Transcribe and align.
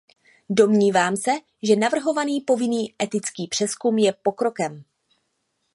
Domnívám 0.49 1.17
se, 1.17 1.31
že 1.63 1.75
navrhovaný 1.75 2.41
povinný 2.41 2.95
etický 3.03 3.47
přezkum 3.47 3.97
je 3.97 4.13
pokrokem. 4.13 4.83